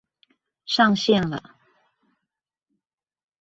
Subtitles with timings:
[0.65, 1.55] 上線了！